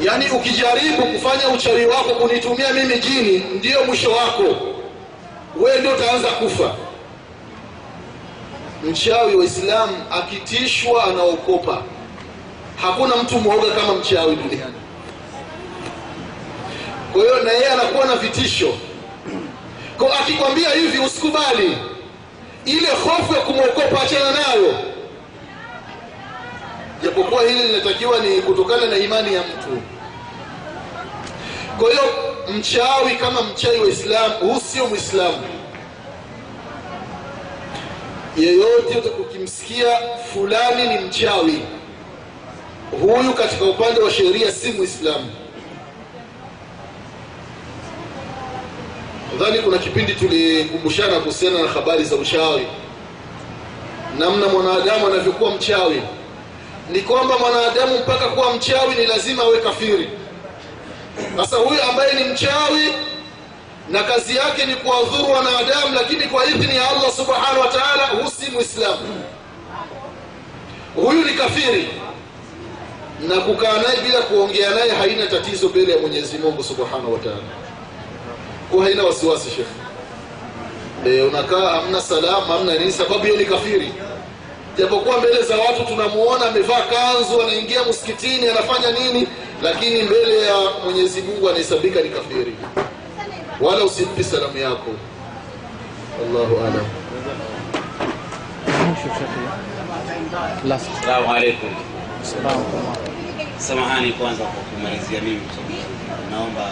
Yaani 0.03 0.29
ukijaribu 0.29 1.03
kufanya 1.03 1.49
uchawi 1.49 1.85
wako 1.85 2.09
kunitumia 2.15 2.73
mimi 2.73 2.99
jini 2.99 3.39
ndio 3.39 3.85
mwisho 3.85 4.11
wako. 4.11 4.43
Wewe 5.59 5.79
ndio 5.79 5.91
utaanza 5.93 6.27
kufa. 6.27 6.75
Mchawi 8.83 9.35
wa 9.35 9.45
islamu 9.45 9.97
akitishwa 10.11 11.03
anaokopa 11.03 11.83
hakuna 12.81 13.15
mtu 13.15 13.39
mwoga 13.39 13.71
kama 13.71 13.93
mchawi 13.95 14.35
duniani 14.35 14.73
kwa 17.13 17.21
hiyo 17.21 17.43
na 17.43 17.51
yeye 17.51 17.67
anakuwa 17.69 18.05
na 18.05 18.15
vitisho. 18.15 18.73
Kwa 19.97 20.19
akikwambia 20.19 20.69
hivi 20.69 20.99
usikubali. 20.99 21.77
Ile 22.65 22.87
hofu 22.87 23.33
ya 23.33 23.39
kumwokopa 23.41 24.01
achana 24.01 24.31
nayo. 24.31 24.75
Japokuwa 27.03 27.43
hili 27.43 27.63
linatakiwa 27.63 28.19
ni 28.19 28.41
kutokana 28.41 28.85
na 28.85 28.97
imani 28.97 29.33
ya 29.35 29.41
mtu. 29.41 29.81
Kwa 31.79 31.89
hiyo 31.91 32.03
mchawi 32.57 33.15
kama 33.15 33.41
mchawi 33.41 33.79
wa 33.79 33.87
islamu 33.87 34.35
huu 34.39 34.59
sio 34.59 34.87
mwislamu 34.87 35.43
yeyote 38.37 39.09
ukimsikia 39.19 39.97
fulani 40.33 40.87
ni 40.87 40.99
mchawi. 40.99 41.61
Huyu 43.01 43.33
katika 43.33 43.65
upande 43.65 43.99
wa 43.99 44.11
sheria 44.11 44.51
si 44.51 44.71
mwislamu 44.71 45.31
nadhani 49.41 49.61
kuna 49.63 49.77
kipindi 49.77 50.13
tulikumbushana 50.15 51.19
kuhusiana 51.19 51.61
na 51.61 51.67
habari 51.67 52.03
za 52.03 52.15
uchawi 52.15 52.67
namna 54.17 54.47
mwanadamu 54.47 55.07
anavyokuwa 55.07 55.51
mchawi. 55.55 56.01
Ni 56.91 56.99
kwamba 57.01 57.37
mwanadamu 57.37 57.97
mpaka 57.97 58.27
kuwa 58.27 58.55
mchawi 58.55 58.95
ni 58.95 59.05
lazima 59.05 59.43
awe 59.43 59.57
kafiri. 59.59 60.09
Sasa 61.37 61.55
huyu 61.57 61.81
ambaye 61.83 62.13
ni 62.13 62.23
mchawi 62.23 62.93
na 63.89 64.03
kazi 64.03 64.35
yake 64.35 64.65
ni 64.65 64.75
kuwadhuru 64.75 65.31
wanadamu 65.31 65.95
lakini 65.95 66.23
kwa 66.23 66.45
idhini 66.45 66.75
ya 66.75 66.89
allah 66.89 67.11
subhanahu 67.11 67.59
wa 67.59 67.67
taala 67.67 68.07
huu 68.07 68.29
si 68.29 68.51
mwislamu 68.51 69.23
huyu 70.95 71.25
ni 71.25 71.33
kafiri. 71.33 71.87
Na 73.27 73.35
kukaa 73.41 73.73
naye 73.73 73.97
bila 74.07 74.21
kuongea 74.21 74.69
naye 74.69 74.91
haina 74.91 75.27
tatizo 75.27 75.69
mbele 75.69 75.91
ya 75.93 75.99
mwenyezi 75.99 76.37
mungu 76.37 76.63
subhanahu 76.63 77.13
wa 77.13 77.19
taala 77.19 77.60
kwa 78.71 78.83
haina 78.83 79.03
wasiwasi 79.03 79.49
shekhe 79.49 79.65
e, 81.05 81.21
unakaa 81.21 81.69
hamna 81.69 82.01
salamu 82.01 82.45
hamna 82.51 82.73
nini 82.77 82.91
sababu 82.91 83.23
hiyo 83.23 83.37
ni 83.37 83.45
kafiri. 83.45 83.91
Japokuwa 84.77 85.17
mbele 85.17 85.41
za 85.43 85.57
watu 85.57 85.83
tunamuona 85.85 86.45
amevaa 86.45 86.81
kanzu 86.81 87.41
anaingia 87.41 87.83
msikitini 87.83 88.47
anafanya 88.47 88.91
nini 88.91 89.27
lakini 89.61 90.03
mbele 90.03 90.41
ya 90.45 90.55
mwenyezi 90.85 91.21
mungu 91.21 91.49
anahesabika 91.49 92.01
ni 92.01 92.09
kafiri. 92.09 92.55
Wala 93.61 93.83
usimpi 93.83 94.23
salamu 94.23 94.57
yako. 94.57 94.91
Allahu 96.25 96.57
alam. 96.57 96.85
Samahani 103.57 104.11
kwanza 104.13 104.43
kwa 104.43 104.63
kumalizia 104.63 105.21
mimi. 105.21 105.41
Naomba 106.31 106.69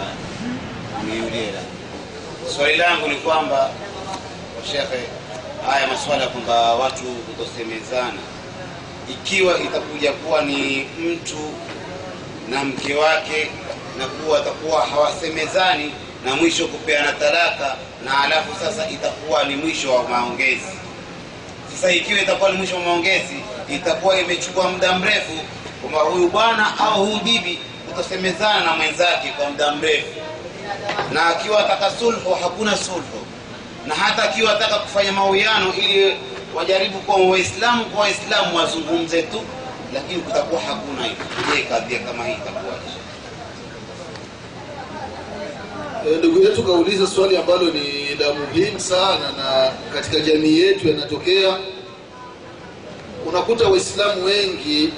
niulie 1.06 1.52
la. 1.52 1.79
Swali 2.56 2.76
langu 2.76 3.08
ni 3.08 3.14
kwamba 3.16 3.70
washehe, 4.60 5.06
haya 5.66 5.86
maswala 5.86 6.26
kwamba 6.26 6.74
watu 6.74 7.04
kutosemezana, 7.04 8.18
ikiwa 9.10 9.60
itakuja 9.60 10.12
kuwa 10.12 10.42
ni 10.42 10.86
mtu 10.98 11.52
na 12.48 12.64
mke 12.64 12.94
wake 12.94 13.50
na 13.98 14.06
kuwa 14.06 14.38
atakuwa 14.40 14.86
hawasemezani 14.86 15.92
na 16.24 16.36
mwisho 16.36 16.66
kupeana 16.68 17.12
talaka, 17.12 17.76
na 18.04 18.20
alafu 18.24 18.64
sasa 18.64 18.90
itakuwa 18.90 19.44
ni 19.44 19.56
mwisho 19.56 19.94
wa 19.94 20.08
maongezi. 20.08 20.72
Sasa 21.74 21.92
ikiwa 21.92 22.20
itakuwa 22.20 22.50
ni 22.50 22.56
mwisho 22.56 22.74
wa 22.76 22.82
maongezi, 22.82 23.36
itakuwa 23.68 24.20
imechukua 24.20 24.70
muda 24.70 24.98
mrefu 24.98 25.32
kwamba 25.80 26.00
huyu 26.00 26.28
bwana 26.28 26.78
au 26.78 27.04
huyu 27.06 27.18
bibi 27.20 27.58
kutosemezana 27.88 28.60
na 28.64 28.72
mwenzake 28.76 29.28
kwa 29.28 29.50
muda 29.50 29.72
mrefu, 29.72 30.06
na 31.12 31.26
akiwa 31.26 31.60
ataka 31.64 31.90
sulhu, 31.90 32.34
hakuna 32.42 32.76
sulhu, 32.76 33.20
na 33.86 33.94
hata 33.94 34.22
akiwa 34.22 34.52
ataka 34.56 34.74
kufanya 34.78 35.12
mauyano 35.12 35.72
ili 35.74 36.16
wajaribu 36.54 36.98
kwa 36.98 37.16
Waislamu 37.16 37.84
kwa 37.84 38.00
Waislamu 38.00 38.56
wazungumze 38.56 39.22
tu, 39.22 39.40
lakini 39.94 40.20
kutakuwa 40.20 40.60
hakuna 40.60 41.02
kadhia 41.68 41.98
kama 41.98 42.24
hii 42.26 42.32
itakuwaje? 42.32 42.90
E, 46.08 46.16
ndugu 46.18 46.38
yetu 46.42 46.62
kauliza 46.62 47.06
swali 47.06 47.36
ambalo 47.36 47.62
ni 47.70 48.14
la 48.14 48.32
muhimu 48.32 48.80
sana 48.80 49.32
na 49.36 49.72
katika 49.94 50.20
jamii 50.20 50.58
yetu 50.60 50.88
yanatokea. 50.88 51.56
Unakuta 53.26 53.68
waislamu 53.68 54.24
wengi 54.24 54.92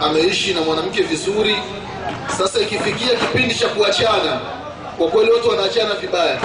ameishi 0.00 0.54
na 0.54 0.60
mwanamke 0.60 1.02
vizuri. 1.02 1.56
Sasa 2.38 2.60
ikifikia 2.60 3.14
kipindi 3.16 3.54
cha 3.54 3.68
kuachana 3.68 4.40
kwa 4.98 5.08
kweli 5.08 5.30
watu 5.30 5.48
wanaachana 5.48 5.94
vibaya. 5.94 6.40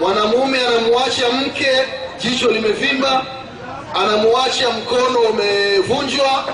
Mwanamume 0.00 0.58
anamuacha 0.66 1.28
mke 1.30 1.68
jicho 2.22 2.50
limevimba 2.50 3.26
anamuacha 3.94 4.70
mkono 4.70 5.20
umevunjwa 5.20 6.44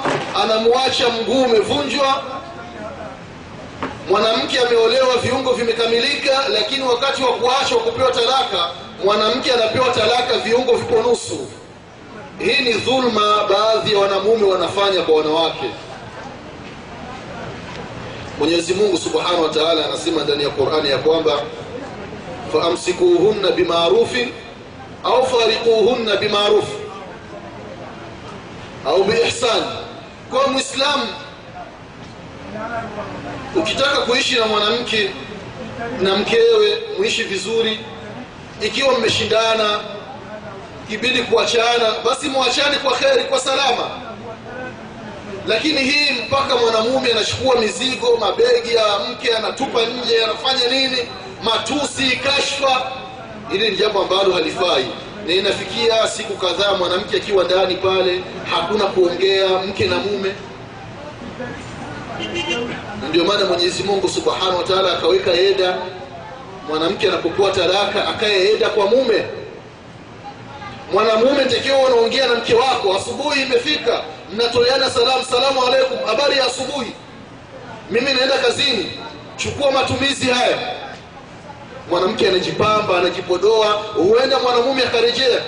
anamuacha 0.43 1.09
mguu 1.09 1.43
umevunjwa. 1.43 2.23
Mwanamke 4.11 4.59
ameolewa 4.61 5.17
viungo 5.17 5.53
vimekamilika 5.53 6.49
lakini 6.49 6.85
wakati 6.85 7.23
wa 7.23 7.33
kuachwa 7.33 7.79
kupewa 7.81 8.11
talaka 8.13 8.71
mwanamke 9.05 9.53
anapewa 9.53 9.89
talaka 9.91 10.39
viungo 10.39 10.77
vipo 10.77 11.03
nusu. 11.11 11.47
Hii 12.39 12.65
ni 12.65 12.73
dhulma 12.73 13.47
baadhi 13.51 13.93
ya 13.93 13.99
wanamume 13.99 14.53
wanafanya 14.53 15.03
kwa 15.03 15.15
wanawake 15.17 15.71
mwenyezi 18.39 18.75
mungu 18.75 18.97
subhanahu 18.99 19.43
wa 19.43 19.49
taala 19.49 19.85
anasema 19.85 20.25
ndani 20.25 20.43
ya 20.43 20.51
qurani 20.51 20.89
ya 20.91 20.99
kwamba 20.99 21.33
faamsikuhunna 22.53 23.51
bimarufin 23.51 24.29
au 25.05 25.27
fariquhunna 25.27 26.17
bimaruf 26.17 26.65
au 28.87 29.05
biihsan. 29.05 29.63
Kwa 30.31 30.47
mwislamu 30.47 31.07
ukitaka 33.57 33.97
kuishi 33.97 34.35
na 34.39 34.47
mwanamke 34.47 35.11
na 36.01 36.17
mkewe 36.17 36.83
muishi 36.99 37.23
vizuri 37.23 37.81
ikiwa 38.61 38.99
mmeshindana 38.99 39.81
kibidi 40.89 41.23
kuachana 41.23 41.95
basi 42.05 42.29
mwachane 42.29 42.77
kwa 42.77 42.93
kheri 42.97 43.25
kwa 43.25 43.41
salama 43.41 43.91
lakini 45.49 45.81
hii 45.81 46.11
mpaka 46.27 46.57
mwanamume 46.57 47.13
anachukua 47.13 47.57
mizigo 47.61 48.17
mabegi 48.17 48.75
ya 48.75 48.85
mke 49.11 49.37
anatupa 49.37 49.81
nje 49.83 50.25
anafanya 50.25 50.69
nini? 50.71 50.97
Matusi 51.43 52.17
kashfa. 52.17 52.93
Hili 53.53 53.71
ni 53.71 53.77
jambo 53.77 54.03
ambalo 54.03 54.33
halifai. 54.33 54.87
Na 55.27 55.33
inafikia 55.35 56.09
siku 56.09 56.35
kadhaa 56.47 56.75
mwanamke 56.75 57.17
akiwa 57.17 57.45
ndani 57.45 57.75
pale 57.75 58.21
hakuna 58.51 58.85
kuongea 58.85 59.49
mke 59.49 59.87
na 59.87 59.97
mume. 59.97 60.35
Ndio 63.09 63.25
maana 63.25 63.45
mwenyezi 63.45 63.83
mungu 63.83 64.09
subhanahu 64.09 64.59
wa 64.73 64.93
akaweka 64.93 65.33
eda. 65.33 65.79
Mwanamke 66.69 67.09
anapokuwa 67.09 67.51
talaka 67.51 68.09
akaye 68.09 68.51
eda 68.53 68.69
kwa 68.69 68.87
mume. 68.87 69.25
Mwanamume 70.93 71.45
takiwa 71.45 71.79
unaongea 71.79 72.27
na 72.27 72.35
mke 72.35 72.55
wako 72.55 72.95
asubuhi 72.97 73.43
imefika 73.43 74.03
mnatoleana 74.33 74.91
salamu 74.91 75.25
salamu 75.25 75.63
alaikum 75.67 75.99
habari 76.07 76.39
ya 76.39 76.47
asubuhi. 76.47 76.93
Mimi 77.91 78.13
naenda 78.13 78.39
kazini. 78.39 78.93
Chukua 79.37 79.71
matumizi 79.71 80.27
haya. 80.31 80.59
Mwanamke 81.91 82.29
anajipamba 82.29 82.99
anajipodoa 82.99 83.67
huenda 83.73 84.39
mwanamume 84.39 84.83
akarejea. 84.83 85.41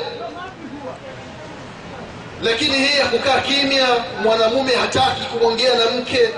Lakini 2.43 2.75
hii 2.79 2.99
ya 2.99 3.07
kukaa 3.07 3.40
kimya 3.40 3.87
mwanamume 4.23 4.73
hataki 4.75 5.21
kuongea 5.23 5.75
na 5.75 5.90
mke. 5.90 6.29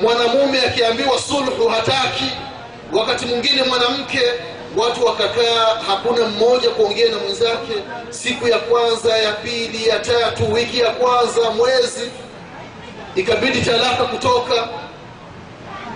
Mwanamume 0.00 0.60
akiambiwa 0.60 1.18
sulhu 1.18 1.68
hataki. 1.68 2.24
Wakati 2.92 3.26
mwingine 3.26 3.62
mwanamke 3.62 4.20
watu 4.76 5.04
wakakaa 5.06 5.76
hakuna 5.86 6.26
mmoja 6.26 6.70
kuongea 6.70 7.10
na 7.10 7.18
mwenzake. 7.18 7.72
Siku 8.10 8.48
ya 8.48 8.58
kwanza 8.58 9.18
ya 9.18 9.32
pili 9.32 9.88
ya 9.88 9.98
tatu 9.98 10.52
wiki 10.52 10.78
ya 10.80 10.90
kwanza 10.90 11.50
mwezi 11.50 12.10
ikabidi 13.14 13.60
talaka 13.62 14.04
kutoka. 14.04 14.68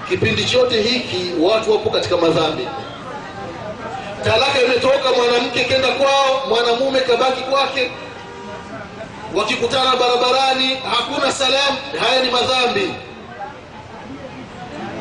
Kipindi 0.09 0.45
chote 0.45 0.83
hiki 0.83 1.33
watu 1.41 1.73
wapo 1.73 1.91
katika 1.91 2.17
madhambi. 2.17 2.69
Talaka 4.25 4.63
imetoka 4.63 5.13
mwanamke 5.17 5.65
kenda 5.65 5.89
kwao 5.89 6.43
mwanamume 6.49 7.01
kabaki 7.01 7.41
kwake. 7.41 7.91
Wakikutana 9.35 9.97
barabarani 9.97 10.77
hakuna 10.91 11.33
salamu. 11.33 11.79
Haya 12.01 12.23
ni 12.23 12.31
madhambi. 12.31 12.95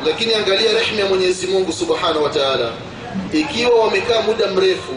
Lakini 0.06 0.34
angalia 0.34 0.72
rehma 0.72 1.00
ya 1.00 1.06
mwenyezi 1.06 1.46
mungu 1.46 1.72
subhanahu 1.72 2.22
wa 2.24 2.30
taala 2.30 2.70
ikiwa 3.32 3.80
wamekaa 3.84 4.20
muda 4.22 4.46
mrefu 4.46 4.92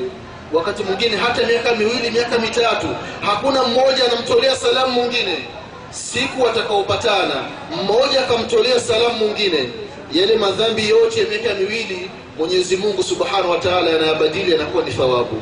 wakati 0.53 0.83
mwingine 0.83 1.17
hata 1.17 1.47
miaka 1.47 1.75
miwili 1.75 2.11
miaka 2.11 2.39
mitatu 2.39 2.87
hakuna 3.21 3.63
mmoja 3.63 4.05
anamtolea 4.11 4.55
salamu 4.55 4.91
mwingine. 4.93 5.37
Siku 5.89 6.41
watakaopatana 6.43 7.35
mmoja 7.83 8.19
akamtolea 8.21 8.79
salamu 8.79 9.15
mwingine. 9.15 9.69
Yale 10.13 10.35
madhambi 10.35 10.89
yote 10.89 11.19
ya 11.19 11.27
miaka 11.27 11.53
miwili 11.53 12.09
mwenyezi 12.37 12.77
mungu 12.77 13.03
subhanahu 13.03 13.51
wa 13.51 13.57
taala 13.57 13.89
yanayabadili 13.89 14.51
yanakuwa 14.51 14.83
ni 14.83 14.91
thawabu. 14.91 15.41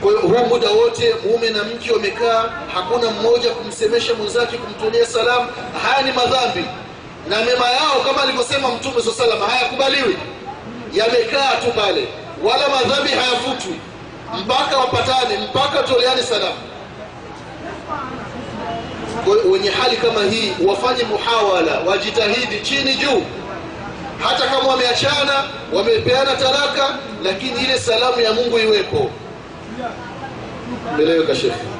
Kwa 0.00 0.12
huu 0.12 0.46
muda 0.48 0.70
wote 0.70 1.14
mume 1.30 1.50
na 1.50 1.62
mke 1.64 1.92
wamekaa 1.92 2.50
hakuna 2.74 3.10
mmoja 3.10 3.50
kumsemesha 3.50 4.14
mwenzake 4.14 4.56
kumtolea 4.56 5.06
salamu. 5.06 5.48
Haya 5.82 6.02
ni 6.02 6.12
madhambi 6.12 6.64
na 7.28 7.36
mema 7.38 7.70
yao 7.70 8.00
kama 8.06 8.22
alivyosema 8.22 8.68
mtume 8.68 9.02
saa 9.02 9.10
salama 9.24 9.46
hayakubaliwi. 9.46 10.16
Yamekaa 10.92 11.52
tu 11.64 11.72
pale. 11.80 12.08
Wala 12.44 12.68
madhambi 12.68 13.10
hayafutwi 13.10 13.74
mpaka 14.40 14.78
wapatane 14.78 15.38
mpaka 15.38 15.82
toleane 15.82 16.22
salamu. 16.22 16.58
Wenye 19.52 19.70
hali 19.70 19.96
kama 19.96 20.24
hii 20.24 20.52
wafanye 20.66 21.02
muhawala 21.04 21.80
wajitahidi 21.86 22.60
chini 22.60 22.94
juu. 22.94 23.22
Hata 24.24 24.46
kama 24.46 24.68
wameachana 24.68 25.44
wamepeana 25.72 26.36
talaka 26.36 26.98
lakini 27.24 27.64
ile 27.64 27.78
salamu 27.78 28.20
ya 28.20 28.32
mungu 28.32 28.58
iwepo. 28.58 29.10
Meleweka 30.96 31.34
shekhe 31.36 31.71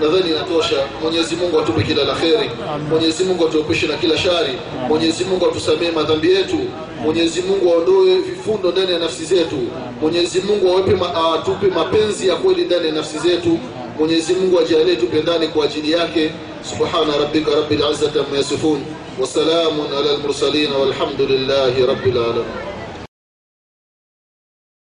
nadhani 0.00 0.30
inatosha. 0.30 0.76
Mwenyezi 1.02 1.36
mungu 1.36 1.60
atupe 1.60 1.82
kila 1.82 2.04
la 2.04 2.14
kheri. 2.14 2.50
Mwenyezi 2.90 3.24
mungu 3.24 3.46
atuepushe 3.46 3.86
na 3.86 3.96
kila 3.96 4.18
shari. 4.18 4.52
Mwenyezi 4.88 5.24
mungu 5.24 5.46
atusamee 5.46 5.90
madhambi 5.90 6.30
yetu. 6.30 6.58
Mwenyezi 7.02 7.42
mungu 7.42 7.72
aondoe 7.72 8.18
vifundo 8.18 8.70
ndani 8.72 8.92
ya 8.92 8.98
nafsi 8.98 9.24
zetu. 9.24 9.58
Mwenyezi 10.00 10.40
mungu 10.40 10.68
awepe 10.68 10.98
atupe 11.34 11.66
mapenzi 11.66 12.28
ya 12.28 12.36
kweli 12.36 12.64
ndani 12.64 12.86
ya 12.86 12.92
nafsi 12.92 13.18
zetu. 13.18 13.58
Mwenyezi 13.98 14.34
mungu 14.34 14.60
ajalie 14.60 14.96
tupendane 14.96 15.46
kwa 15.46 15.64
ajili 15.64 15.92
yake. 15.92 16.30
Subhana 16.62 17.16
rabbika 17.20 17.50
rabbil 17.50 17.80
izzati 17.92 18.18
amma 18.18 18.36
yasifun. 18.36 18.80
Wasalamun 19.20 19.86
ala 19.98 20.10
almursalin 20.10 20.72
walhamdulillahi 20.72 21.86
rabbil 21.86 22.18
alamin 22.18 22.67